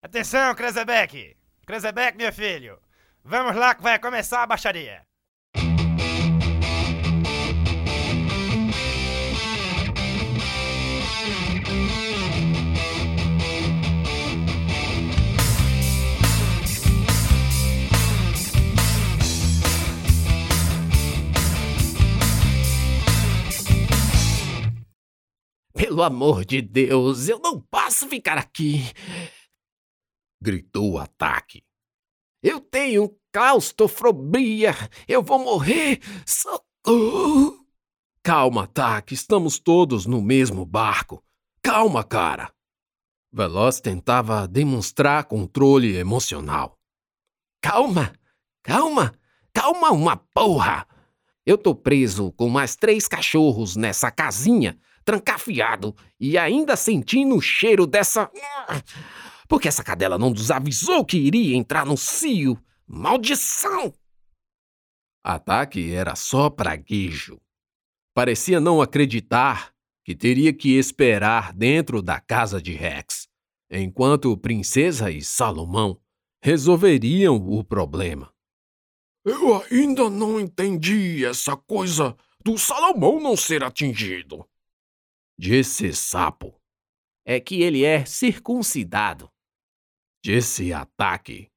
Atenção, 0.00 0.54
Krezebeck! 0.54 1.36
Krezebeck, 1.66 2.16
meu 2.16 2.32
filho! 2.32 2.78
Vamos 3.24 3.56
lá 3.56 3.74
que 3.74 3.82
vai 3.82 3.98
começar 3.98 4.44
a 4.44 4.46
baixaria! 4.46 5.02
Pelo 25.74 26.04
amor 26.04 26.44
de 26.44 26.62
Deus, 26.62 27.28
eu 27.28 27.40
não 27.40 27.60
posso 27.60 28.08
ficar 28.08 28.38
aqui! 28.38 28.92
Gritou 30.40 30.92
o 30.92 30.98
ataque. 30.98 31.62
Eu 32.42 32.60
tenho 32.60 33.16
claustrofobia! 33.32 34.74
Eu 35.06 35.22
vou 35.22 35.38
morrer! 35.38 36.00
Socorro! 36.26 37.66
Calma, 38.22 38.64
ataque, 38.64 39.14
estamos 39.14 39.58
todos 39.58 40.06
no 40.06 40.22
mesmo 40.22 40.64
barco. 40.64 41.24
Calma, 41.62 42.04
cara! 42.04 42.52
Veloz 43.32 43.80
tentava 43.80 44.46
demonstrar 44.46 45.24
controle 45.24 45.96
emocional. 45.96 46.78
Calma! 47.60 48.12
Calma! 48.62 49.14
Calma 49.52 49.90
uma 49.90 50.16
porra! 50.16 50.86
Eu 51.44 51.58
tô 51.58 51.74
preso 51.74 52.30
com 52.32 52.48
mais 52.48 52.76
três 52.76 53.08
cachorros 53.08 53.74
nessa 53.74 54.10
casinha 54.10 54.78
trancafiado 55.04 55.96
e 56.20 56.36
ainda 56.36 56.76
sentindo 56.76 57.34
o 57.34 57.40
cheiro 57.40 57.86
dessa. 57.86 58.30
Porque 59.48 59.66
essa 59.66 59.82
cadela 59.82 60.18
não 60.18 60.30
nos 60.30 60.50
avisou 60.50 61.04
que 61.04 61.16
iria 61.16 61.56
entrar 61.56 61.86
no 61.86 61.96
cio? 61.96 62.62
Maldição! 62.86 63.92
Ataque 65.24 65.92
era 65.92 66.14
só 66.14 66.48
praguejo. 66.48 67.40
Parecia 68.14 68.60
não 68.60 68.80
acreditar 68.80 69.72
que 70.04 70.14
teria 70.14 70.52
que 70.52 70.78
esperar 70.78 71.52
dentro 71.52 72.00
da 72.02 72.20
casa 72.20 72.60
de 72.62 72.72
Rex, 72.72 73.26
enquanto 73.70 74.36
Princesa 74.36 75.10
e 75.10 75.22
Salomão 75.22 76.00
resolveriam 76.42 77.36
o 77.36 77.64
problema. 77.64 78.32
Eu 79.24 79.62
ainda 79.70 80.08
não 80.08 80.38
entendi 80.38 81.24
essa 81.24 81.56
coisa 81.56 82.16
do 82.44 82.56
Salomão 82.56 83.20
não 83.20 83.36
ser 83.36 83.64
atingido 83.64 84.46
disse 85.38 85.92
Sapo. 85.94 86.60
É 87.24 87.38
que 87.38 87.62
ele 87.62 87.84
é 87.84 88.04
circuncidado, 88.04 89.30
disse 90.28 90.74
Ataque. 90.74 91.50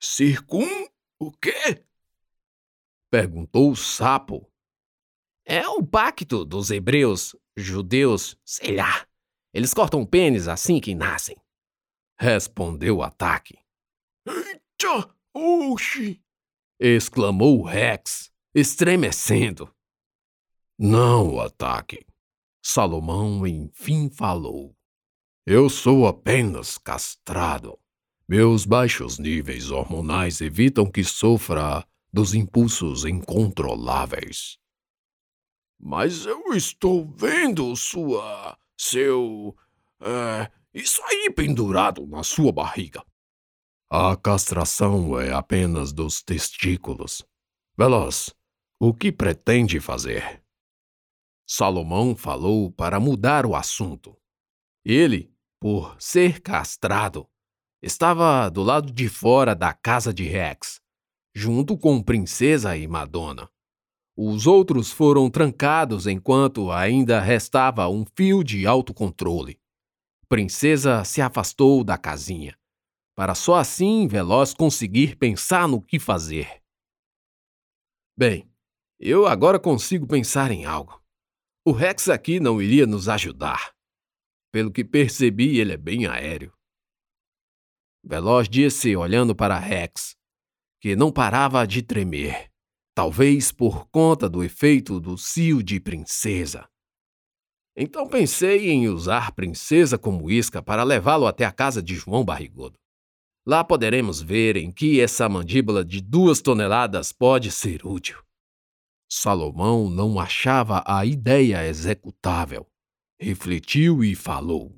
Circun. 0.00 0.86
o 1.20 1.30
quê? 1.30 1.84
perguntou 3.10 3.72
o 3.72 3.76
Sapo. 3.76 4.50
É 5.44 5.68
o 5.68 5.86
pacto 5.86 6.46
dos 6.46 6.70
hebreus, 6.70 7.36
judeus, 7.54 8.38
sei 8.42 8.76
lá. 8.76 9.06
Eles 9.52 9.74
cortam 9.74 10.06
pênis 10.06 10.48
assim 10.48 10.80
que 10.80 10.94
nascem. 10.94 11.36
Respondeu 12.18 13.02
Ataque. 13.02 13.58
Eita, 14.26 15.14
oxi! 15.34 16.24
exclamou 16.80 17.62
Rex, 17.62 18.32
estremecendo. 18.54 19.70
Não, 20.78 21.38
Ataque. 21.38 22.06
Salomão 22.62 23.46
enfim 23.46 24.08
falou: 24.08 24.74
Eu 25.46 25.68
sou 25.68 26.06
apenas 26.06 26.78
castrado. 26.78 27.78
Meus 28.26 28.64
baixos 28.64 29.18
níveis 29.18 29.70
hormonais 29.70 30.40
evitam 30.40 30.90
que 30.90 31.04
sofra 31.04 31.86
dos 32.10 32.32
impulsos 32.32 33.04
incontroláveis. 33.04 34.56
Mas 35.78 36.24
eu 36.24 36.54
estou 36.54 37.06
vendo 37.14 37.76
sua. 37.76 38.56
seu. 38.74 39.54
É, 40.00 40.50
isso 40.72 41.02
aí 41.04 41.30
pendurado 41.30 42.06
na 42.06 42.22
sua 42.22 42.50
barriga. 42.50 43.04
A 43.90 44.16
castração 44.16 45.20
é 45.20 45.30
apenas 45.30 45.92
dos 45.92 46.22
testículos. 46.22 47.22
Veloz, 47.76 48.34
o 48.80 48.94
que 48.94 49.12
pretende 49.12 49.78
fazer? 49.78 50.42
Salomão 51.46 52.16
falou 52.16 52.72
para 52.72 52.98
mudar 52.98 53.44
o 53.44 53.54
assunto. 53.54 54.16
Ele, 54.82 55.33
por 55.60 55.96
ser 56.00 56.40
castrado, 56.40 57.28
estava 57.82 58.48
do 58.48 58.62
lado 58.62 58.92
de 58.92 59.08
fora 59.08 59.54
da 59.54 59.72
casa 59.72 60.12
de 60.12 60.24
Rex, 60.24 60.80
junto 61.34 61.76
com 61.76 62.02
Princesa 62.02 62.76
e 62.76 62.86
Madonna. 62.86 63.48
Os 64.16 64.46
outros 64.46 64.92
foram 64.92 65.28
trancados 65.28 66.06
enquanto 66.06 66.70
ainda 66.70 67.20
restava 67.20 67.88
um 67.88 68.04
fio 68.16 68.44
de 68.44 68.66
autocontrole. 68.66 69.60
Princesa 70.28 71.04
se 71.04 71.20
afastou 71.20 71.82
da 71.82 71.98
casinha, 71.98 72.56
para 73.16 73.34
só 73.34 73.56
assim 73.56 74.06
Veloz 74.06 74.54
conseguir 74.54 75.16
pensar 75.16 75.66
no 75.68 75.82
que 75.82 75.98
fazer. 75.98 76.62
Bem, 78.16 78.48
eu 79.00 79.26
agora 79.26 79.58
consigo 79.58 80.06
pensar 80.06 80.52
em 80.52 80.64
algo. 80.64 81.02
O 81.66 81.72
Rex 81.72 82.08
aqui 82.08 82.38
não 82.38 82.62
iria 82.62 82.86
nos 82.86 83.08
ajudar. 83.08 83.73
Pelo 84.54 84.70
que 84.70 84.84
percebi, 84.84 85.58
ele 85.58 85.72
é 85.72 85.76
bem 85.76 86.06
aéreo. 86.06 86.52
Veloz 88.04 88.48
disse, 88.48 88.94
olhando 88.94 89.34
para 89.34 89.58
Rex, 89.58 90.14
que 90.80 90.94
não 90.94 91.10
parava 91.10 91.66
de 91.66 91.82
tremer, 91.82 92.52
talvez 92.94 93.50
por 93.50 93.88
conta 93.88 94.28
do 94.28 94.44
efeito 94.44 95.00
do 95.00 95.18
cio 95.18 95.60
de 95.60 95.80
princesa. 95.80 96.68
Então 97.76 98.06
pensei 98.06 98.70
em 98.70 98.86
usar 98.86 99.32
princesa 99.32 99.98
como 99.98 100.30
isca 100.30 100.62
para 100.62 100.84
levá-lo 100.84 101.26
até 101.26 101.44
a 101.44 101.50
casa 101.50 101.82
de 101.82 101.96
João 101.96 102.24
Barrigudo. 102.24 102.78
Lá 103.44 103.64
poderemos 103.64 104.22
ver 104.22 104.56
em 104.56 104.70
que 104.70 105.00
essa 105.00 105.28
mandíbula 105.28 105.84
de 105.84 106.00
duas 106.00 106.40
toneladas 106.40 107.12
pode 107.12 107.50
ser 107.50 107.84
útil. 107.84 108.22
Salomão 109.10 109.90
não 109.90 110.20
achava 110.20 110.84
a 110.86 111.04
ideia 111.04 111.66
executável. 111.66 112.64
Refletiu 113.18 114.02
e 114.02 114.14
falou: 114.14 114.74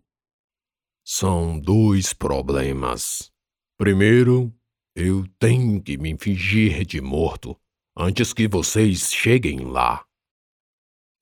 São 1.04 1.58
dois 1.58 2.12
problemas. 2.12 3.32
Primeiro, 3.78 4.54
eu 4.94 5.26
tenho 5.38 5.82
que 5.82 5.96
me 5.96 6.16
fingir 6.18 6.84
de 6.84 7.00
morto 7.00 7.58
antes 7.96 8.32
que 8.32 8.48
vocês 8.48 9.12
cheguem 9.12 9.60
lá. 9.60 10.06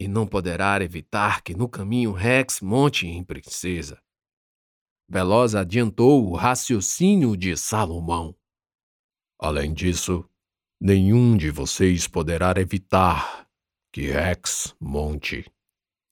E 0.01 0.09
não 0.09 0.27
poderá 0.27 0.83
evitar 0.83 1.43
que 1.43 1.55
no 1.55 1.69
caminho 1.69 2.13
Rex 2.13 2.61
monte 2.61 3.07
em 3.07 3.23
princesa. 3.23 4.03
Veloz 5.09 5.55
adiantou 5.55 6.29
o 6.29 6.35
raciocínio 6.35 7.37
de 7.37 7.57
Salomão. 7.57 8.35
Além 9.39 9.73
disso, 9.73 10.29
Nenhum 10.87 11.35
de 11.35 11.51
vocês 11.51 12.07
poderá 12.07 12.53
evitar 12.61 13.49
que 13.91 14.11
Rex 14.11 14.77
monte. 14.79 15.51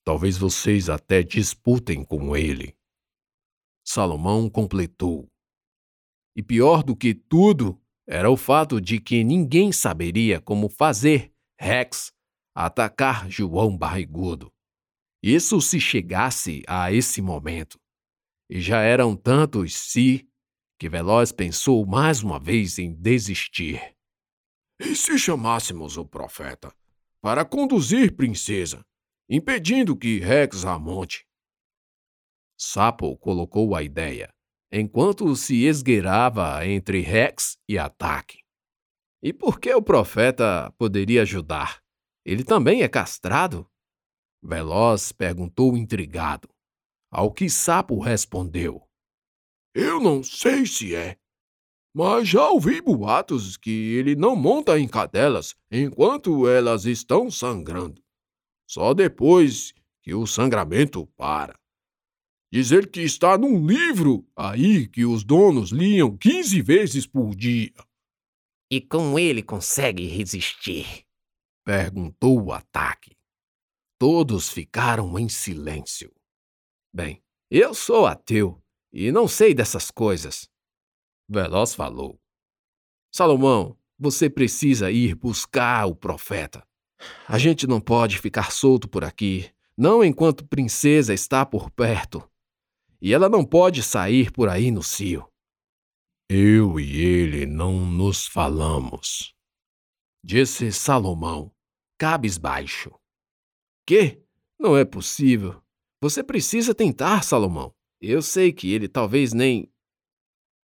Talvez 0.05 0.37
vocês 0.37 0.89
até 0.89 1.23
disputem 1.23 2.05
com 2.05 2.37
ele. 2.37 2.77
Salomão 3.85 4.49
completou. 4.51 5.29
E 6.37 6.43
pior 6.43 6.83
do 6.83 6.97
que 6.97 7.15
tudo 7.15 7.81
era 8.07 8.31
o 8.31 8.37
fato 8.37 8.81
de 8.81 9.01
que 9.01 9.23
ninguém 9.23 9.71
saberia 9.71 10.41
como 10.41 10.69
fazer 10.69 11.33
Rex 11.59 12.13
atacar 12.55 13.31
João 13.31 13.77
Barrigudo. 13.77 14.53
Isso 15.23 15.61
se 15.61 15.81
chegasse 15.81 16.63
a 16.67 16.93
esse 16.93 17.23
momento. 17.23 17.79
E 18.51 18.61
já 18.61 18.81
eram 18.81 19.17
tantos 19.17 19.75
se 19.75 20.28
que 20.78 20.89
Veloz 20.89 21.31
pensou 21.31 21.87
mais 21.87 22.22
uma 22.22 22.41
vez 22.41 22.78
em 22.78 22.93
desistir. 22.93 23.97
E 24.81 24.97
se 24.97 25.16
chamássemos 25.16 25.97
o 25.97 26.05
profeta 26.05 26.75
para 27.21 27.45
conduzir 27.45 28.16
princesa, 28.16 28.84
impedindo 29.34 29.97
que 29.97 30.19
Rex 30.19 30.67
a 30.67 30.79
monte? 30.79 31.27
Sapo 32.55 33.17
colocou 33.17 33.75
a 33.75 33.83
ideia, 33.83 34.31
enquanto 34.71 35.34
se 35.34 35.65
esgueirava 35.65 36.67
entre 36.67 37.01
Rex 37.01 37.57
e 37.67 37.79
Ataque. 37.79 38.41
E 39.23 39.33
por 39.33 39.59
que 39.59 39.73
o 39.73 39.81
profeta 39.81 40.71
poderia 40.77 41.23
ajudar? 41.23 41.83
Ele 42.27 42.45
também 42.45 42.83
é 42.83 42.89
castrado? 42.89 43.67
Veloz 44.43 45.13
perguntou 45.13 45.79
intrigado, 45.79 46.47
ao 47.11 47.33
que 47.33 47.49
Sapo 47.49 48.01
respondeu: 48.01 48.87
Eu 49.75 49.99
não 49.99 50.23
sei 50.23 50.67
se 50.67 50.95
é, 50.95 51.17
mas 51.95 52.29
já 52.29 52.51
ouvi 52.51 52.83
boatos 52.83 53.57
que 53.57 53.95
ele 53.95 54.15
não 54.15 54.37
monta 54.37 54.79
em 54.79 54.87
cadelas 54.87 55.57
enquanto 55.71 56.47
elas 56.47 56.84
estão 56.84 57.31
sangrando. 57.31 58.03
Só 58.72 58.95
depois 58.95 59.74
que 60.01 60.15
o 60.15 60.27
sangramento 60.27 61.07
para. 61.09 61.60
Dizer 62.51 62.91
que 62.91 63.03
está 63.03 63.36
num 63.36 63.66
livro 63.66 64.27
aí 64.34 64.89
que 64.89 65.04
os 65.04 65.22
donos 65.22 65.72
liam 65.72 66.16
15 66.16 66.63
vezes 66.63 67.07
por 67.07 67.34
dia. 67.34 67.74
E 68.71 68.80
como 68.80 69.19
ele 69.19 69.42
consegue 69.42 70.07
resistir? 70.07 71.04
Perguntou 71.63 72.42
o 72.42 72.51
ataque. 72.51 73.15
Todos 73.98 74.48
ficaram 74.48 75.19
em 75.19 75.28
silêncio. 75.28 76.10
Bem, 76.95 77.22
eu 77.51 77.74
sou 77.74 78.07
ateu 78.07 78.59
e 78.91 79.13
não 79.13 79.28
sei 79.28 79.53
dessas 79.53 79.91
coisas. 79.91 80.48
Veloz 81.28 81.74
falou. 81.74 82.19
Salomão, 83.15 83.77
você 83.98 84.30
precisa 84.30 84.91
ir 84.91 85.15
buscar 85.15 85.84
o 85.84 85.95
profeta. 85.95 86.66
A 87.28 87.39
gente 87.39 87.66
não 87.66 87.81
pode 87.81 88.19
ficar 88.19 88.53
solto 88.53 88.89
por 88.89 89.04
aqui, 89.04 89.51
não 89.77 90.04
enquanto 90.04 90.47
princesa 90.47 91.15
está 91.15 91.45
por 91.45 91.71
perto. 91.71 92.22
E 93.01 93.13
ela 93.13 93.28
não 93.28 93.45
pode 93.45 93.83
sair 93.83 94.31
por 94.31 94.49
aí 94.49 94.71
no 94.71 94.83
cio. 94.83 95.27
Eu 96.28 96.78
e 96.81 97.01
ele 97.01 97.47
não 97.47 97.84
nos 97.84 98.27
falamos, 98.27 99.34
disse 100.25 100.72
Salomão, 100.72 101.53
cabisbaixo. 101.99 102.93
Que? 103.87 104.22
Não 104.59 104.77
é 104.77 104.84
possível. 104.84 105.63
Você 106.01 106.22
precisa 106.22 106.75
tentar, 106.75 107.22
Salomão. 107.22 107.75
Eu 108.01 108.22
sei 108.22 108.53
que 108.53 108.72
ele 108.72 108.89
talvez 108.89 109.33
nem. 109.33 109.71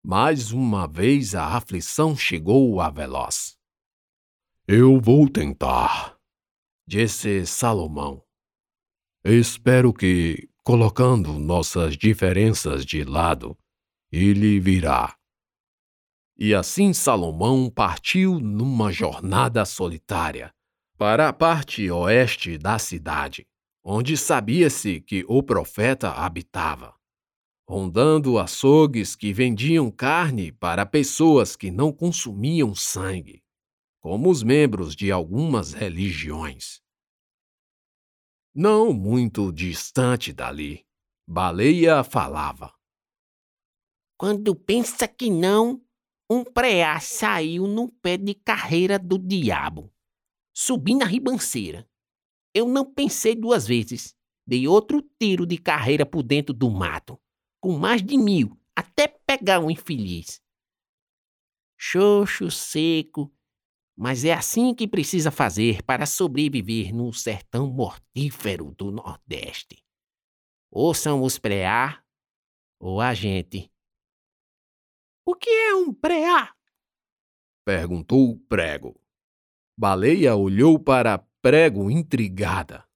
Mais 0.04 0.52
uma 0.52 0.86
vez 0.86 1.34
a 1.34 1.56
aflição 1.56 2.16
chegou 2.16 2.80
a 2.80 2.90
Veloz. 2.90 3.56
Eu 4.68 5.00
vou 5.00 5.28
tentar, 5.28 6.15
disse 6.86 7.44
Salomão. 7.44 8.22
Espero 9.24 9.92
que 9.92 10.48
colocando 10.62 11.32
nossas 11.32 11.96
diferenças 11.96 12.86
de 12.86 13.02
lado, 13.02 13.58
ele 14.10 14.60
virá. 14.60 15.16
E 16.38 16.54
assim 16.54 16.92
Salomão 16.92 17.68
partiu 17.68 18.38
numa 18.38 18.92
jornada 18.92 19.64
solitária 19.64 20.52
para 20.96 21.28
a 21.28 21.32
parte 21.32 21.90
oeste 21.90 22.56
da 22.56 22.78
cidade, 22.78 23.46
onde 23.82 24.16
sabia-se 24.16 25.00
que 25.00 25.24
o 25.28 25.42
profeta 25.42 26.10
habitava, 26.10 26.94
rondando 27.68 28.38
açougues 28.38 29.16
que 29.16 29.32
vendiam 29.32 29.90
carne 29.90 30.52
para 30.52 30.86
pessoas 30.86 31.56
que 31.56 31.70
não 31.70 31.92
consumiam 31.92 32.74
sangue, 32.74 33.42
como 34.06 34.30
os 34.30 34.44
membros 34.44 34.94
de 34.94 35.10
algumas 35.10 35.72
religiões. 35.72 36.80
Não 38.54 38.92
muito 38.92 39.52
distante 39.52 40.32
dali, 40.32 40.86
Baleia 41.26 42.04
falava. 42.04 42.72
Quando 44.16 44.54
pensa 44.54 45.08
que 45.08 45.28
não, 45.28 45.84
um 46.30 46.44
preá 46.44 47.00
saiu 47.00 47.66
no 47.66 47.90
pé 47.90 48.16
de 48.16 48.32
carreira 48.32 48.96
do 48.96 49.18
diabo. 49.18 49.92
Subi 50.54 50.94
na 50.94 51.04
ribanceira. 51.04 51.84
Eu 52.54 52.68
não 52.68 52.84
pensei 52.84 53.34
duas 53.34 53.66
vezes. 53.66 54.14
Dei 54.46 54.68
outro 54.68 55.02
tiro 55.20 55.44
de 55.44 55.58
carreira 55.58 56.06
por 56.06 56.22
dentro 56.22 56.54
do 56.54 56.70
mato, 56.70 57.20
com 57.60 57.76
mais 57.76 58.04
de 58.04 58.16
mil, 58.16 58.56
até 58.76 59.08
pegar 59.08 59.58
um 59.58 59.68
infeliz. 59.68 60.40
Xoxo 61.76 62.52
seco, 62.52 63.35
mas 63.96 64.24
é 64.24 64.32
assim 64.34 64.74
que 64.74 64.86
precisa 64.86 65.30
fazer 65.30 65.82
para 65.82 66.04
sobreviver 66.04 66.94
no 66.94 67.12
sertão 67.14 67.66
mortífero 67.68 68.74
do 68.74 68.90
Nordeste. 68.90 69.82
Ou 70.70 70.92
são 70.92 71.22
os 71.22 71.38
preá, 71.38 72.04
ou 72.78 73.00
a 73.00 73.14
gente. 73.14 73.72
O 75.24 75.34
que 75.34 75.48
é 75.48 75.74
um 75.74 75.94
preá? 75.94 76.54
Perguntou 77.64 78.30
o 78.30 78.38
prego. 78.38 79.00
Baleia 79.78 80.36
olhou 80.36 80.78
para 80.78 81.18
prego 81.40 81.90
intrigada. 81.90 82.86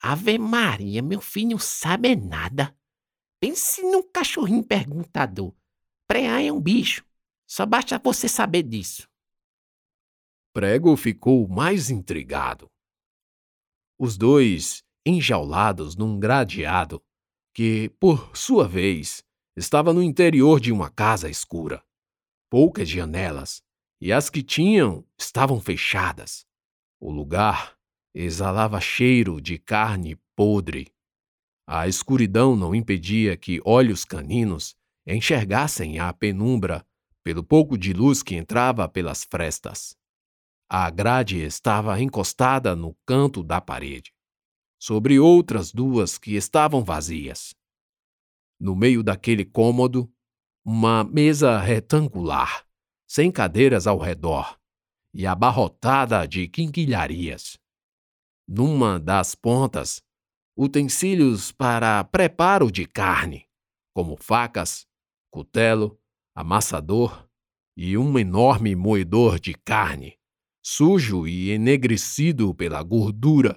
Ave 0.00 0.38
Maria, 0.38 1.02
meu 1.02 1.20
filho 1.20 1.50
não 1.50 1.58
sabe 1.58 2.14
nada. 2.14 2.76
Pense 3.40 3.82
num 3.82 4.02
cachorrinho 4.02 4.62
perguntador. 4.62 5.54
Preá 6.06 6.42
é 6.42 6.52
um 6.52 6.60
bicho. 6.60 7.04
Só 7.46 7.64
basta 7.64 7.98
você 7.98 8.28
saber 8.28 8.62
disso. 8.62 9.08
Prego 10.56 10.96
ficou 10.96 11.46
mais 11.46 11.90
intrigado. 11.90 12.66
Os 14.00 14.16
dois, 14.16 14.82
enjaulados 15.04 15.94
num 15.96 16.18
gradeado, 16.18 17.04
que, 17.54 17.90
por 18.00 18.34
sua 18.34 18.66
vez, 18.66 19.22
estava 19.54 19.92
no 19.92 20.02
interior 20.02 20.58
de 20.58 20.72
uma 20.72 20.88
casa 20.88 21.28
escura. 21.28 21.84
Poucas 22.48 22.88
janelas, 22.88 23.62
e 24.00 24.10
as 24.10 24.30
que 24.30 24.42
tinham 24.42 25.04
estavam 25.18 25.60
fechadas. 25.60 26.46
O 26.98 27.12
lugar 27.12 27.76
exalava 28.14 28.80
cheiro 28.80 29.42
de 29.42 29.58
carne 29.58 30.18
podre. 30.34 30.90
A 31.68 31.86
escuridão 31.86 32.56
não 32.56 32.74
impedia 32.74 33.36
que 33.36 33.60
olhos 33.62 34.06
caninos 34.06 34.74
enxergassem 35.06 35.98
a 35.98 36.10
penumbra 36.14 36.82
pelo 37.22 37.44
pouco 37.44 37.76
de 37.76 37.92
luz 37.92 38.22
que 38.22 38.34
entrava 38.34 38.88
pelas 38.88 39.22
frestas. 39.22 39.94
A 40.68 40.90
grade 40.90 41.40
estava 41.40 42.00
encostada 42.00 42.74
no 42.74 42.96
canto 43.06 43.44
da 43.44 43.60
parede, 43.60 44.12
sobre 44.80 45.20
outras 45.20 45.70
duas 45.70 46.18
que 46.18 46.34
estavam 46.34 46.82
vazias. 46.82 47.54
No 48.58 48.74
meio 48.74 49.00
daquele 49.00 49.44
cômodo, 49.44 50.12
uma 50.64 51.04
mesa 51.04 51.60
retangular, 51.60 52.66
sem 53.06 53.30
cadeiras 53.30 53.86
ao 53.86 53.96
redor, 53.96 54.58
e 55.14 55.24
abarrotada 55.24 56.26
de 56.26 56.48
quinquilharias. 56.48 57.56
Numa 58.48 58.98
das 58.98 59.36
pontas, 59.36 60.02
utensílios 60.56 61.52
para 61.52 62.02
preparo 62.02 62.72
de 62.72 62.86
carne, 62.86 63.46
como 63.94 64.16
facas, 64.16 64.84
cutelo, 65.30 65.96
amassador 66.34 67.24
e 67.76 67.96
um 67.96 68.18
enorme 68.18 68.74
moedor 68.74 69.38
de 69.38 69.54
carne 69.54 70.18
sujo 70.68 71.28
e 71.28 71.52
enegrecido 71.52 72.52
pela 72.52 72.82
gordura 72.82 73.56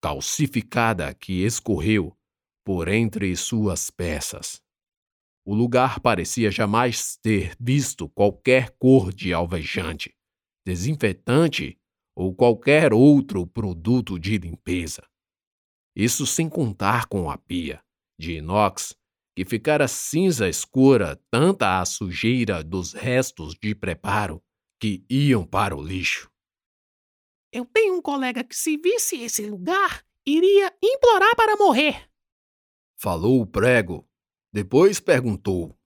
calcificada 0.00 1.12
que 1.12 1.44
escorreu 1.44 2.16
por 2.64 2.86
entre 2.86 3.34
suas 3.34 3.90
peças. 3.90 4.62
O 5.44 5.52
lugar 5.52 5.98
parecia 5.98 6.48
jamais 6.48 7.16
ter 7.16 7.56
visto 7.58 8.08
qualquer 8.10 8.70
cor 8.78 9.12
de 9.12 9.34
alvejante, 9.34 10.14
desinfetante 10.64 11.76
ou 12.16 12.32
qualquer 12.32 12.92
outro 12.92 13.44
produto 13.44 14.16
de 14.16 14.38
limpeza. 14.38 15.02
Isso 15.96 16.24
sem 16.24 16.48
contar 16.48 17.06
com 17.06 17.28
a 17.28 17.36
pia, 17.36 17.82
de 18.16 18.36
inox, 18.36 18.94
que 19.34 19.44
ficara 19.44 19.88
cinza 19.88 20.48
escura 20.48 21.20
tanta 21.28 21.80
a 21.80 21.84
sujeira 21.84 22.62
dos 22.62 22.92
restos 22.92 23.56
de 23.60 23.74
preparo 23.74 24.40
que 24.80 25.04
iam 25.10 25.44
para 25.44 25.76
o 25.76 25.82
lixo. 25.82 26.30
Eu 27.52 27.64
tenho 27.64 27.94
um 27.94 28.02
colega 28.02 28.42
que, 28.44 28.56
se 28.56 28.76
visse 28.76 29.22
esse 29.22 29.46
lugar, 29.46 30.04
iria 30.24 30.74
implorar 30.82 31.34
para 31.36 31.56
morrer. 31.56 32.08
Falou 32.96 33.40
o 33.40 33.46
prego. 33.46 34.08
Depois 34.52 35.00
perguntou: 35.00 35.78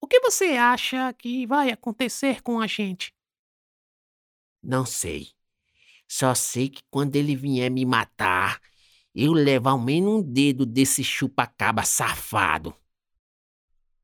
O 0.00 0.06
que 0.06 0.20
você 0.20 0.56
acha 0.56 1.12
que 1.12 1.46
vai 1.46 1.70
acontecer 1.70 2.42
com 2.42 2.60
a 2.60 2.66
gente? 2.66 3.14
Não 4.62 4.86
sei. 4.86 5.28
Só 6.08 6.34
sei 6.34 6.68
que 6.68 6.82
quando 6.90 7.16
ele 7.16 7.36
vier 7.36 7.70
me 7.70 7.84
matar, 7.84 8.60
eu 9.14 9.32
levo 9.32 9.68
ao 9.68 9.78
menos 9.78 10.14
um 10.14 10.22
dedo 10.22 10.66
desse 10.66 11.04
chupacaba 11.04 11.84
safado. 11.84 12.74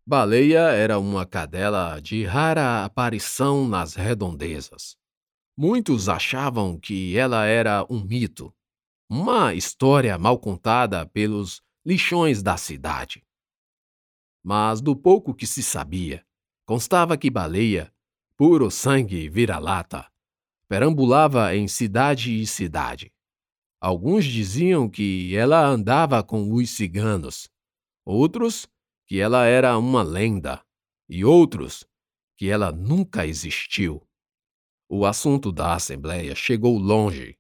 Baleia 0.06 0.70
era 0.70 0.98
uma 0.98 1.24
cadela 1.24 2.00
de 2.00 2.24
rara 2.24 2.84
aparição 2.84 3.66
nas 3.66 3.94
redondezas. 3.94 4.99
Muitos 5.62 6.08
achavam 6.08 6.80
que 6.80 7.14
ela 7.18 7.44
era 7.44 7.84
um 7.90 8.02
mito, 8.02 8.50
uma 9.10 9.52
história 9.52 10.16
mal 10.16 10.38
contada 10.38 11.04
pelos 11.04 11.60
lixões 11.84 12.42
da 12.42 12.56
cidade. 12.56 13.22
Mas 14.42 14.80
do 14.80 14.96
pouco 14.96 15.34
que 15.34 15.46
se 15.46 15.62
sabia, 15.62 16.24
constava 16.64 17.14
que 17.14 17.28
Baleia, 17.28 17.92
puro 18.38 18.70
sangue 18.70 19.28
vira-lata, 19.28 20.10
perambulava 20.66 21.54
em 21.54 21.68
cidade 21.68 22.40
e 22.40 22.46
cidade. 22.46 23.12
Alguns 23.78 24.24
diziam 24.24 24.88
que 24.88 25.36
ela 25.36 25.62
andava 25.62 26.22
com 26.22 26.54
os 26.54 26.70
ciganos, 26.70 27.50
outros 28.02 28.66
que 29.04 29.20
ela 29.20 29.44
era 29.44 29.76
uma 29.76 30.02
lenda, 30.02 30.64
e 31.06 31.22
outros 31.22 31.86
que 32.34 32.48
ela 32.48 32.72
nunca 32.72 33.26
existiu. 33.26 34.02
O 34.92 35.06
assunto 35.06 35.52
da 35.52 35.74
Assembleia 35.74 36.34
chegou 36.34 36.76
longe, 36.76 37.38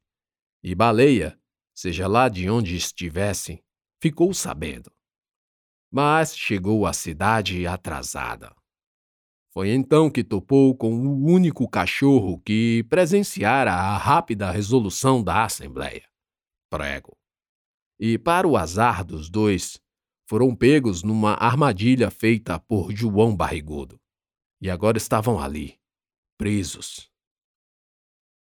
e 0.62 0.72
Baleia, 0.72 1.36
seja 1.74 2.06
lá 2.06 2.28
de 2.28 2.48
onde 2.48 2.76
estivesse, 2.76 3.60
ficou 4.00 4.32
sabendo. 4.32 4.92
mas 5.90 6.36
chegou 6.36 6.86
à 6.86 6.92
cidade 6.92 7.66
atrasada. 7.66 8.54
Foi 9.52 9.70
então 9.70 10.08
que 10.08 10.22
topou 10.22 10.76
com 10.76 10.94
o 10.94 11.24
único 11.26 11.68
cachorro 11.68 12.40
que 12.40 12.84
presenciara 12.88 13.72
a 13.72 13.96
rápida 13.96 14.50
resolução 14.52 15.22
da 15.22 15.44
Assembleia. 15.44 16.08
Prego. 16.70 17.16
E, 17.98 18.16
para 18.16 18.46
o 18.46 18.56
azar 18.56 19.04
dos 19.04 19.28
dois, 19.28 19.80
foram 20.28 20.54
pegos 20.54 21.02
numa 21.02 21.34
armadilha 21.34 22.08
feita 22.10 22.60
por 22.60 22.94
João 22.94 23.36
Barrigudo. 23.36 24.00
E 24.62 24.70
agora 24.70 24.96
estavam 24.96 25.40
ali, 25.40 25.76
presos. 26.38 27.09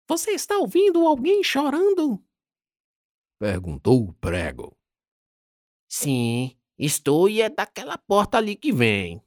Você 0.10 0.32
está 0.32 0.58
ouvindo 0.58 1.06
alguém 1.06 1.44
chorando? 1.44 2.20
Perguntou 3.38 4.06
o 4.06 4.14
prego. 4.16 4.76
Sim, 5.88 6.60
estou 6.80 7.30
e 7.30 7.44
é 7.44 7.48
daquela 7.48 7.96
porta 7.96 8.40
ali 8.40 8.56
que 8.56 8.74
vem. 8.74 9.24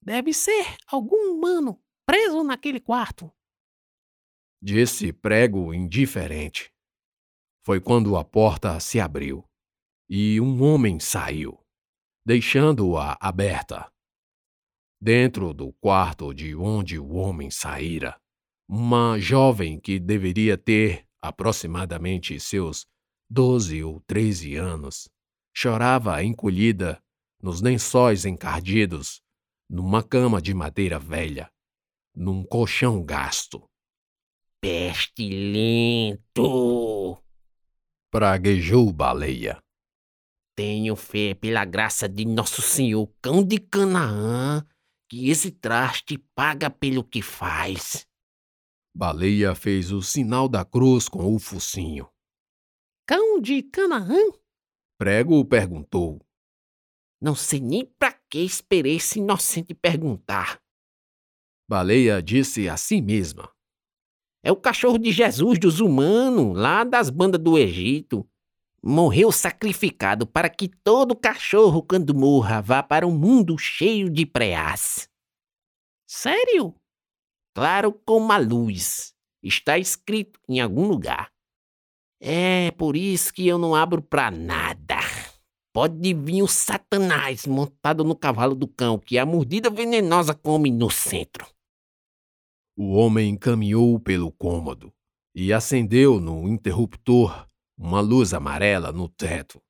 Deve 0.00 0.32
ser 0.32 0.76
algum 0.86 1.32
humano 1.32 1.82
preso 2.06 2.44
naquele 2.44 2.78
quarto. 2.78 3.28
Disse 4.62 5.12
prego 5.12 5.74
indiferente. 5.74 6.72
Foi 7.64 7.80
quando 7.80 8.16
a 8.16 8.24
porta 8.24 8.78
se 8.78 9.00
abriu 9.00 9.44
e 10.08 10.40
um 10.40 10.62
homem 10.62 11.00
saiu, 11.00 11.60
deixando-a 12.24 13.18
aberta. 13.20 13.92
Dentro 15.00 15.52
do 15.52 15.72
quarto 15.72 16.32
de 16.32 16.54
onde 16.54 17.00
o 17.00 17.14
homem 17.14 17.50
saíra, 17.50 18.16
uma 18.68 19.18
jovem 19.18 19.78
que 19.78 19.98
deveria 19.98 20.58
ter 20.58 21.06
aproximadamente 21.20 22.38
seus 22.40 22.86
doze 23.28 23.82
ou 23.82 24.00
treze 24.00 24.56
anos, 24.56 25.08
chorava 25.54 26.22
encolhida 26.22 27.02
nos 27.42 27.60
lençóis 27.60 28.24
encardidos 28.24 29.20
numa 29.68 30.02
cama 30.02 30.40
de 30.40 30.54
madeira 30.54 30.98
velha, 30.98 31.50
num 32.14 32.42
colchão 32.44 33.04
gasto. 33.04 33.68
Pestilento! 34.60 36.16
Praguejou 38.10 38.92
Baleia. 38.92 39.62
Tenho 40.56 40.96
fé 40.96 41.34
pela 41.34 41.64
graça 41.64 42.08
de 42.08 42.24
Nosso 42.24 42.62
Senhor, 42.62 43.12
cão 43.20 43.44
de 43.44 43.58
Canaã, 43.58 44.64
que 45.08 45.28
esse 45.28 45.50
traste 45.50 46.16
paga 46.34 46.70
pelo 46.70 47.04
que 47.04 47.20
faz. 47.20 48.06
Baleia 48.98 49.54
fez 49.54 49.92
o 49.92 50.00
sinal 50.00 50.48
da 50.48 50.64
cruz 50.64 51.06
com 51.06 51.34
o 51.34 51.38
focinho. 51.38 52.08
Cão 53.06 53.38
de 53.38 53.62
Canaã? 53.62 54.18
Prego 54.96 55.44
perguntou. 55.44 56.26
Não 57.20 57.34
sei 57.34 57.60
nem 57.60 57.84
para 57.84 58.14
que 58.30 58.38
esperei 58.38 58.96
esse 58.96 59.18
inocente 59.18 59.74
perguntar. 59.74 60.62
Baleia 61.68 62.22
disse 62.22 62.70
a 62.70 62.78
si 62.78 63.02
mesma. 63.02 63.52
É 64.42 64.50
o 64.50 64.56
cachorro 64.56 64.96
de 64.96 65.12
Jesus 65.12 65.58
dos 65.58 65.78
humanos, 65.78 66.56
lá 66.56 66.82
das 66.82 67.10
bandas 67.10 67.42
do 67.42 67.58
Egito. 67.58 68.26
Morreu 68.82 69.30
sacrificado 69.30 70.26
para 70.26 70.48
que 70.48 70.68
todo 70.68 71.14
cachorro, 71.14 71.82
quando 71.82 72.14
morra, 72.14 72.62
vá 72.62 72.82
para 72.82 73.06
um 73.06 73.14
mundo 73.14 73.58
cheio 73.58 74.08
de 74.08 74.24
preás. 74.24 75.06
Sério? 76.06 76.74
Claro 77.56 77.90
como 77.90 78.30
a 78.32 78.36
luz. 78.36 79.14
Está 79.42 79.78
escrito 79.78 80.38
em 80.46 80.60
algum 80.60 80.86
lugar. 80.86 81.32
É 82.20 82.70
por 82.72 82.94
isso 82.94 83.32
que 83.32 83.48
eu 83.48 83.56
não 83.56 83.74
abro 83.74 84.02
para 84.02 84.30
nada. 84.30 84.98
Pode 85.72 86.12
vir 86.12 86.42
o 86.42 86.46
Satanás 86.46 87.46
montado 87.46 88.04
no 88.04 88.14
cavalo 88.14 88.54
do 88.54 88.68
cão, 88.68 88.98
que 88.98 89.16
a 89.16 89.24
mordida 89.24 89.70
venenosa 89.70 90.34
come 90.34 90.70
no 90.70 90.90
centro. 90.90 91.46
O 92.76 92.92
homem 92.92 93.34
caminhou 93.38 93.98
pelo 93.98 94.30
cômodo 94.30 94.92
e 95.34 95.50
acendeu 95.50 96.20
no 96.20 96.46
interruptor 96.46 97.48
uma 97.74 98.02
luz 98.02 98.34
amarela 98.34 98.92
no 98.92 99.08
teto. 99.08 99.62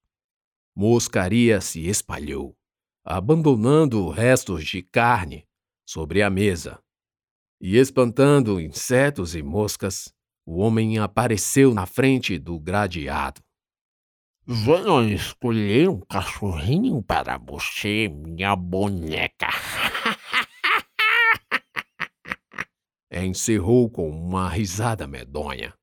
Moscaria 0.75 1.61
se 1.61 1.87
espalhou, 1.87 2.57
abandonando 3.05 4.11
restos 4.11 4.65
de 4.65 4.83
carne 4.83 5.47
sobre 5.87 6.21
a 6.21 6.29
mesa. 6.29 6.83
E 7.61 7.77
espantando 7.77 8.61
insetos 8.61 9.35
e 9.35 9.43
moscas, 9.43 10.13
o 10.45 10.59
homem 10.59 10.99
apareceu 10.99 11.73
na 11.73 11.87
frente 11.87 12.39
do 12.39 12.61
gradeado. 12.61 13.43
Venho 14.47 15.09
escolher 15.09 15.89
um 15.89 16.01
cachorrinho 16.01 17.03
para 17.03 17.37
você, 17.37 18.09
minha 18.09 18.55
boneca. 18.55 19.49
Encerrou 23.11 23.91
com 23.91 24.09
uma 24.09 24.49
risada 24.49 25.09
medonha. 25.09 25.75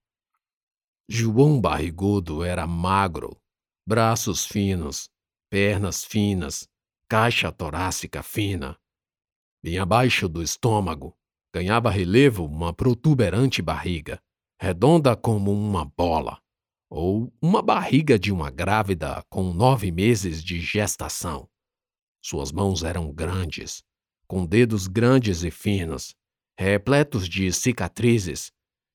João 1.10 1.60
Barrigudo 1.60 2.44
era 2.44 2.65
magro, 2.65 3.38
braços 3.86 4.46
finos, 4.46 5.10
pernas 5.50 6.06
finas, 6.06 6.70
caixa 7.10 7.51
torácica 7.51 8.24
fina. 8.24 8.80
Bem 9.62 9.77
abaixo 9.77 10.30
do 10.30 10.42
estômago, 10.42 11.18
ganhava 11.53 11.89
relevo 11.89 12.45
uma 12.45 12.74
protuberante 12.74 13.62
barriga, 13.62 14.19
redonda 14.60 15.15
como 15.15 15.51
uma 15.51 15.86
bola 15.86 16.41
ou 16.89 17.33
uma 17.41 17.62
barriga 17.62 18.19
de 18.19 18.31
uma 18.31 18.51
grávida 18.51 19.24
com 19.29 19.51
nove 19.53 19.91
meses 19.91 20.43
de 20.43 20.60
gestação. 20.60 21.50
Suas 22.22 22.51
mãos 22.51 22.83
eram 22.83 23.12
grandes, 23.12 23.83
com 24.27 24.45
dedos 24.45 24.88
grandes 24.88 25.43
e 25.43 25.51
finos, 25.51 26.15
repletos 26.57 27.27
de 27.27 27.51
cicatrizes, 27.51 28.51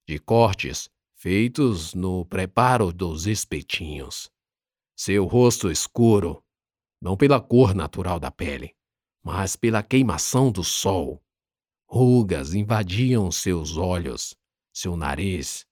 de 0.08 0.18
cortes 0.18 0.88
feitos 1.16 1.92
no 1.92 2.24
preparo 2.24 2.92
dos 2.92 3.26
espetinhos. 3.26 4.30
Seu 4.96 5.26
rosto 5.26 5.70
escuro, 5.70 6.42
não 7.02 7.16
pela 7.16 7.40
cor 7.40 7.74
natural 7.74 8.20
da 8.20 8.30
pele, 8.30 8.74
mas 9.24 9.56
pela 9.56 9.82
queimação 9.82 10.52
do 10.52 10.62
sol. 10.62 11.20
Rugas 11.90 12.52
invadiam 12.52 13.32
seus 13.32 13.78
olhos, 13.78 14.36
seu 14.74 14.94
nariz, 14.94 15.66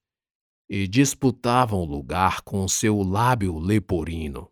e 0.68 0.88
disputavam 0.88 1.84
lugar 1.84 2.40
com 2.40 2.66
seu 2.66 3.02
lábio 3.02 3.58
leporino. 3.58 4.50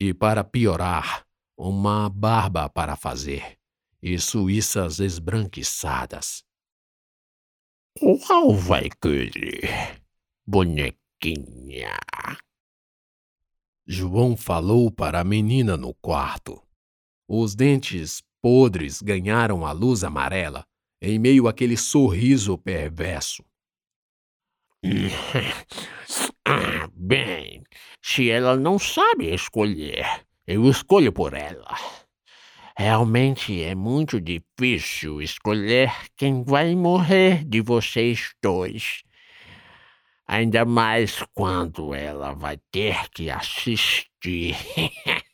E 0.00 0.14
para 0.14 0.42
piorar, 0.42 1.26
uma 1.58 2.08
barba 2.08 2.70
para 2.70 2.96
fazer, 2.96 3.58
e 4.02 4.18
suíças 4.18 4.98
esbranquiçadas. 4.98 6.42
Qual 8.26 8.54
vai 8.54 8.88
querer, 8.90 10.02
bonequinha? 10.46 11.96
João 13.86 14.36
falou 14.36 14.90
para 14.90 15.20
a 15.20 15.24
menina 15.24 15.76
no 15.76 15.94
quarto. 15.94 16.60
Os 17.28 17.54
dentes 17.54 18.22
podres 18.46 19.02
ganharam 19.02 19.66
a 19.66 19.72
luz 19.72 20.04
amarela 20.04 20.64
em 21.02 21.18
meio 21.18 21.48
àquele 21.48 21.76
sorriso 21.76 22.56
perverso. 22.56 23.44
Ah, 26.44 26.88
bem, 26.94 27.64
se 28.00 28.30
ela 28.30 28.56
não 28.56 28.78
sabe 28.78 29.34
escolher, 29.34 30.06
eu 30.46 30.70
escolho 30.70 31.12
por 31.12 31.34
ela. 31.34 31.74
Realmente 32.78 33.60
é 33.64 33.74
muito 33.74 34.20
difícil 34.20 35.20
escolher 35.20 35.92
quem 36.16 36.44
vai 36.44 36.72
morrer 36.76 37.44
de 37.44 37.60
vocês 37.60 38.32
dois. 38.40 39.02
Ainda 40.24 40.64
mais 40.64 41.20
quando 41.34 41.92
ela 41.92 42.32
vai 42.32 42.60
ter 42.70 43.10
que 43.10 43.28
assistir. 43.28 44.54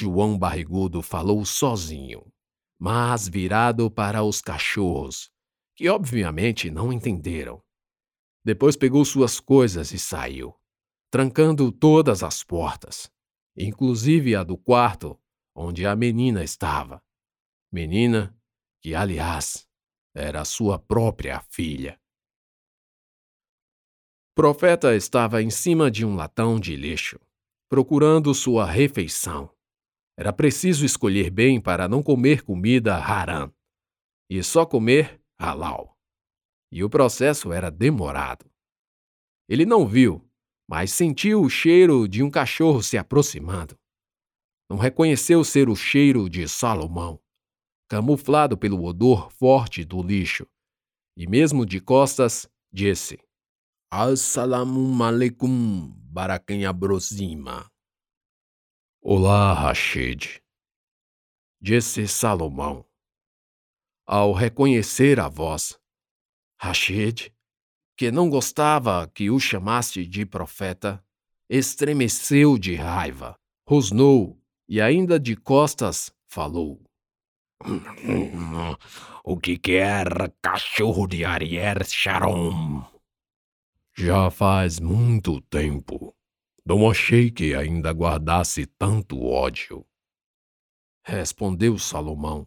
João 0.00 0.38
Barrigudo 0.38 1.02
falou 1.02 1.44
sozinho, 1.44 2.24
mas 2.78 3.26
virado 3.26 3.90
para 3.90 4.22
os 4.22 4.40
cachorros, 4.40 5.32
que 5.74 5.88
obviamente 5.88 6.70
não 6.70 6.92
entenderam. 6.92 7.60
Depois 8.44 8.76
pegou 8.76 9.04
suas 9.04 9.40
coisas 9.40 9.90
e 9.90 9.98
saiu, 9.98 10.54
trancando 11.10 11.72
todas 11.72 12.22
as 12.22 12.44
portas, 12.44 13.10
inclusive 13.56 14.36
a 14.36 14.44
do 14.44 14.56
quarto 14.56 15.18
onde 15.52 15.84
a 15.84 15.96
menina 15.96 16.44
estava. 16.44 17.02
Menina 17.72 18.32
que, 18.80 18.94
aliás, 18.94 19.68
era 20.14 20.44
sua 20.44 20.78
própria 20.78 21.40
filha. 21.50 22.00
Profeta 24.32 24.94
estava 24.94 25.42
em 25.42 25.50
cima 25.50 25.90
de 25.90 26.06
um 26.06 26.14
latão 26.14 26.60
de 26.60 26.76
lixo, 26.76 27.18
procurando 27.68 28.32
sua 28.32 28.64
refeição. 28.64 29.57
Era 30.18 30.32
preciso 30.32 30.84
escolher 30.84 31.30
bem 31.30 31.60
para 31.60 31.86
não 31.86 32.02
comer 32.02 32.42
comida 32.42 32.96
haram 32.96 33.54
e 34.28 34.42
só 34.42 34.66
comer 34.66 35.22
halal. 35.38 35.96
E 36.72 36.82
o 36.82 36.90
processo 36.90 37.52
era 37.52 37.70
demorado. 37.70 38.44
Ele 39.48 39.64
não 39.64 39.86
viu, 39.86 40.28
mas 40.68 40.90
sentiu 40.90 41.40
o 41.40 41.48
cheiro 41.48 42.08
de 42.08 42.20
um 42.20 42.28
cachorro 42.28 42.82
se 42.82 42.98
aproximando. 42.98 43.78
Não 44.68 44.76
reconheceu 44.76 45.44
ser 45.44 45.68
o 45.68 45.76
cheiro 45.76 46.28
de 46.28 46.48
Salomão, 46.48 47.20
camuflado 47.88 48.58
pelo 48.58 48.82
odor 48.84 49.30
forte 49.30 49.84
do 49.84 50.02
lixo, 50.02 50.48
e 51.16 51.28
mesmo 51.28 51.64
de 51.64 51.80
costas, 51.80 52.50
disse: 52.72 53.20
Assalamu 53.88 55.00
alaikum 55.04 55.96
para 56.12 56.40
quem 56.40 56.66
aproxima. 56.66 57.70
Olá, 59.10 59.54
Rashid, 59.54 60.38
disse 61.58 62.06
Salomão. 62.06 62.84
Ao 64.06 64.34
reconhecer 64.34 65.18
a 65.18 65.30
voz, 65.30 65.80
Rashid, 66.60 67.32
que 67.96 68.10
não 68.10 68.28
gostava 68.28 69.08
que 69.08 69.30
o 69.30 69.40
chamasse 69.40 70.06
de 70.06 70.26
profeta, 70.26 71.02
estremeceu 71.48 72.58
de 72.58 72.74
raiva, 72.74 73.34
rosnou 73.66 74.38
e, 74.68 74.78
ainda 74.78 75.18
de 75.18 75.34
costas, 75.36 76.12
falou. 76.26 76.78
O 79.24 79.38
que 79.38 79.56
quer, 79.56 80.06
cachorro 80.42 81.06
de 81.06 81.24
Ariel 81.24 81.82
Sharon? 81.82 82.84
Já 83.96 84.30
faz 84.30 84.78
muito 84.78 85.40
tempo. 85.40 86.14
Não 86.68 86.90
achei 86.90 87.30
que 87.30 87.54
ainda 87.54 87.90
guardasse 87.92 88.66
tanto 88.66 89.24
ódio. 89.24 89.86
Respondeu 91.02 91.78
Salomão. 91.78 92.46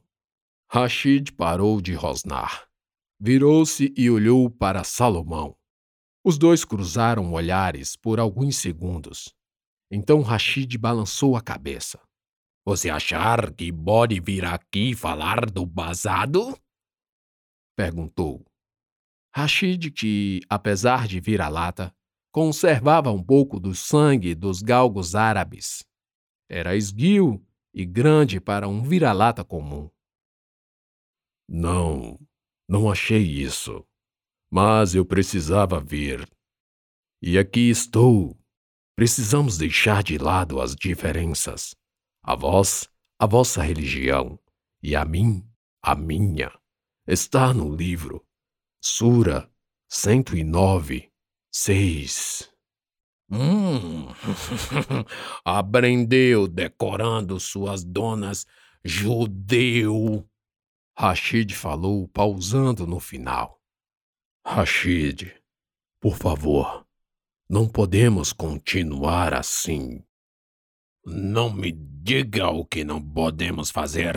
Rashid 0.69 1.31
parou 1.31 1.81
de 1.81 1.95
rosnar. 1.95 2.69
Virou-se 3.19 3.91
e 3.97 4.11
olhou 4.11 4.47
para 4.47 4.83
Salomão. 4.83 5.57
Os 6.23 6.37
dois 6.37 6.63
cruzaram 6.63 7.33
olhares 7.33 7.95
por 7.95 8.19
alguns 8.19 8.57
segundos. 8.57 9.33
Então 9.89 10.21
Rashid 10.21 10.77
balançou 10.77 11.35
a 11.35 11.41
cabeça. 11.41 11.99
Você 12.63 12.91
achar 12.91 13.51
que 13.51 13.73
pode 13.73 14.19
vir 14.19 14.45
aqui 14.45 14.93
falar 14.93 15.49
do 15.49 15.65
basado? 15.65 16.55
Perguntou. 17.75 18.45
Rashid, 19.35 19.89
que, 19.89 20.41
apesar 20.47 21.07
de 21.07 21.19
vira-lata, 21.19 21.91
conservava 22.31 23.11
um 23.11 23.23
pouco 23.23 23.59
do 23.59 23.75
sangue 23.75 24.33
dos 24.33 24.61
galgos 24.61 25.15
árabes. 25.15 25.83
Era 26.49 26.75
esguio 26.75 27.45
e 27.73 27.85
grande 27.85 28.39
para 28.39 28.67
um 28.67 28.81
vira-lata 28.81 29.43
comum. 29.43 29.89
Não, 31.47 32.19
não 32.67 32.89
achei 32.89 33.21
isso. 33.21 33.85
Mas 34.49 34.95
eu 34.95 35.05
precisava 35.05 35.79
vir. 35.79 36.27
E 37.21 37.37
aqui 37.37 37.69
estou. 37.69 38.37
Precisamos 38.95 39.57
deixar 39.57 40.03
de 40.03 40.17
lado 40.17 40.61
as 40.61 40.75
diferenças. 40.75 41.75
A 42.23 42.35
vós, 42.35 42.89
a 43.19 43.25
vossa 43.25 43.61
religião, 43.61 44.39
e 44.81 44.95
a 44.95 45.05
mim, 45.05 45.47
a 45.81 45.95
minha. 45.95 46.51
Está 47.07 47.53
no 47.53 47.73
livro. 47.73 48.25
Sura 48.81 49.51
109, 49.89 51.10
6. 51.51 52.49
Hum, 53.29 54.07
aprendeu 55.43 56.47
decorando 56.47 57.39
suas 57.39 57.83
donas 57.83 58.45
judeu. 58.83 60.25
Rashid 60.97 61.53
falou, 61.53 62.07
pausando 62.07 62.87
no 62.87 62.99
final. 62.99 63.61
Rashid, 64.45 65.33
por 65.99 66.15
favor, 66.15 66.87
não 67.49 67.67
podemos 67.67 68.31
continuar 68.31 69.33
assim. 69.33 70.03
Não 71.05 71.51
me 71.51 71.71
diga 71.71 72.49
o 72.49 72.65
que 72.65 72.83
não 72.83 73.01
podemos 73.01 73.69
fazer. 73.69 74.15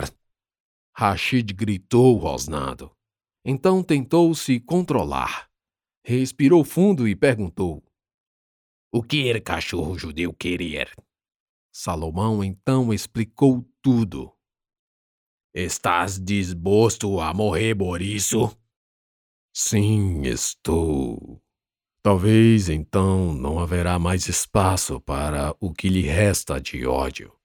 Rashid 0.95 1.53
gritou 1.53 2.15
rosnado. 2.17 2.95
Então 3.43 3.83
tentou 3.83 4.33
se 4.33 4.59
controlar. 4.59 5.49
Respirou 6.07 6.63
fundo 6.63 7.07
e 7.07 7.15
perguntou: 7.15 7.83
O 8.93 9.01
que 9.01 9.27
era 9.27 9.41
cachorro 9.41 9.97
judeu 9.97 10.31
querer? 10.31 10.93
Salomão 11.73 12.43
então 12.43 12.93
explicou 12.93 13.67
tudo. 13.81 14.31
Estás 15.51 16.19
disposto 16.19 17.19
a 17.19 17.33
morrer 17.33 17.75
por 17.75 18.03
isso? 18.03 18.55
Sim, 19.51 20.21
estou. 20.27 21.41
Talvez 22.03 22.69
então 22.69 23.33
não 23.33 23.57
haverá 23.57 23.97
mais 23.97 24.27
espaço 24.27 25.01
para 25.01 25.55
o 25.59 25.73
que 25.73 25.89
lhe 25.89 26.03
resta 26.03 26.61
de 26.61 26.85
ódio. 26.85 27.35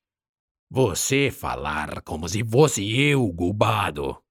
Você 0.71 1.31
falar 1.31 2.03
como 2.03 2.29
se 2.29 2.45
fosse 2.45 2.95
eu 2.95 3.25
o 3.25 3.35
culpado. 3.35 4.23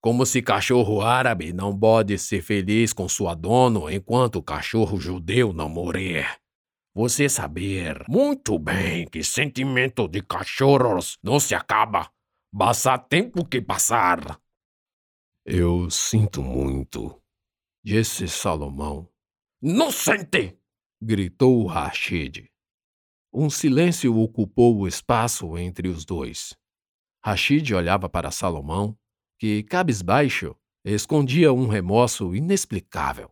Como 0.00 0.24
se 0.24 0.40
cachorro 0.40 1.00
árabe 1.00 1.52
não 1.52 1.76
pode 1.76 2.16
ser 2.18 2.40
feliz 2.40 2.92
com 2.92 3.08
sua 3.08 3.34
dono 3.34 3.90
enquanto 3.90 4.36
o 4.36 4.42
cachorro 4.42 5.00
judeu 5.00 5.52
não 5.52 5.68
morrer. 5.68 6.38
Você 6.94 7.28
saber 7.28 8.04
muito 8.08 8.58
bem 8.58 9.06
que 9.08 9.24
sentimento 9.24 10.06
de 10.06 10.22
cachorros 10.22 11.18
não 11.22 11.40
se 11.40 11.54
acaba. 11.54 12.10
Basta 12.52 12.96
tempo 12.96 13.44
que 13.44 13.60
passar. 13.60 14.40
Eu 15.44 15.90
sinto 15.90 16.42
muito, 16.42 17.20
disse 17.84 18.28
Salomão. 18.28 19.08
Não 19.60 19.90
sente! 19.90 20.56
gritou 21.02 21.66
Rashid. 21.66 22.48
Um 23.32 23.50
silêncio 23.50 24.16
ocupou 24.16 24.78
o 24.78 24.88
espaço 24.88 25.58
entre 25.58 25.88
os 25.88 26.04
dois. 26.04 26.56
Rashid 27.24 27.74
olhava 27.74 28.08
para 28.08 28.30
Salomão 28.30 28.96
que, 29.38 29.62
cabisbaixo, 29.62 30.56
escondia 30.84 31.52
um 31.52 31.66
remorso 31.66 32.34
inexplicável. 32.34 33.30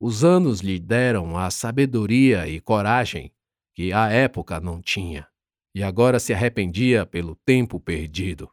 Os 0.00 0.24
anos 0.24 0.60
lhe 0.60 0.78
deram 0.78 1.36
a 1.36 1.50
sabedoria 1.50 2.48
e 2.48 2.60
coragem 2.60 3.32
que 3.74 3.92
à 3.92 4.10
época 4.10 4.60
não 4.60 4.80
tinha, 4.80 5.26
e 5.74 5.82
agora 5.82 6.20
se 6.20 6.34
arrependia 6.34 7.06
pelo 7.06 7.34
tempo 7.36 7.80
perdido. 7.80 8.50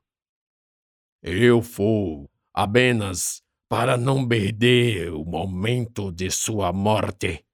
Eu 1.22 1.62
fui 1.62 2.28
apenas 2.54 3.42
para 3.68 3.98
não 3.98 4.28
perder 4.28 5.12
o 5.14 5.26
momento 5.26 6.12
de 6.12 6.32
sua 6.32 6.72
morte. 6.72 7.46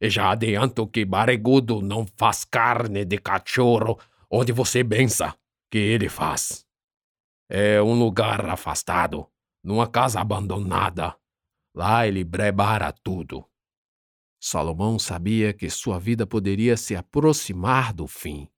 E 0.00 0.10
já 0.10 0.30
adianto 0.30 0.86
que 0.86 1.04
Barrigudo 1.04 1.80
não 1.80 2.06
faz 2.16 2.44
carne 2.44 3.04
de 3.04 3.18
cachorro 3.18 3.98
onde 4.30 4.50
você 4.50 4.82
pensa 4.82 5.36
que 5.70 5.78
ele 5.78 6.08
faz. 6.08 6.66
É 7.54 7.82
um 7.82 7.92
lugar 7.92 8.48
afastado, 8.48 9.30
numa 9.62 9.86
casa 9.86 10.18
abandonada. 10.18 11.14
Lá 11.74 12.06
ele 12.06 12.24
brebara 12.24 12.90
tudo. 12.90 13.46
Salomão 14.40 14.98
sabia 14.98 15.52
que 15.52 15.68
sua 15.68 15.98
vida 15.98 16.26
poderia 16.26 16.78
se 16.78 16.96
aproximar 16.96 17.92
do 17.92 18.06
fim. 18.06 18.48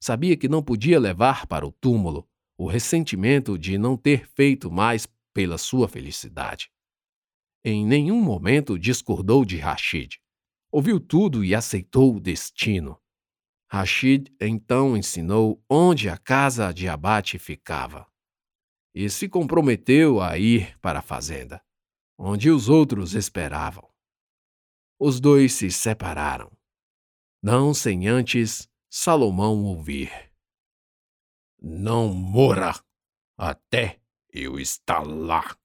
Sabia 0.00 0.34
que 0.34 0.48
não 0.48 0.62
podia 0.62 0.98
levar 0.98 1.46
para 1.46 1.66
o 1.66 1.70
túmulo 1.70 2.26
o 2.56 2.66
ressentimento 2.66 3.58
de 3.58 3.76
não 3.76 3.98
ter 3.98 4.26
feito 4.26 4.70
mais 4.70 5.06
pela 5.34 5.58
sua 5.58 5.86
felicidade. 5.86 6.70
Em 7.62 7.84
nenhum 7.84 8.22
momento 8.22 8.78
discordou 8.78 9.44
de 9.44 9.58
Rashid. 9.58 10.18
Ouviu 10.72 10.98
tudo 10.98 11.44
e 11.44 11.54
aceitou 11.54 12.16
o 12.16 12.20
destino. 12.20 12.98
Rashid 13.68 14.32
então 14.40 14.96
ensinou 14.96 15.62
onde 15.68 16.08
a 16.08 16.16
casa 16.16 16.72
de 16.72 16.88
abate 16.88 17.38
ficava. 17.38 18.06
E 18.94 19.10
se 19.10 19.28
comprometeu 19.28 20.20
a 20.20 20.38
ir 20.38 20.78
para 20.80 21.00
a 21.00 21.02
fazenda, 21.02 21.62
onde 22.16 22.50
os 22.50 22.68
outros 22.68 23.14
esperavam. 23.14 23.88
Os 24.98 25.20
dois 25.20 25.52
se 25.52 25.70
separaram, 25.70 26.50
não 27.42 27.74
sem 27.74 28.08
antes 28.08 28.68
Salomão 28.88 29.64
ouvir. 29.64 30.10
Não 31.60 32.08
morra 32.08 32.82
até 33.36 34.00
eu 34.32 34.58
estar 34.58 35.06
lá. 35.06 35.56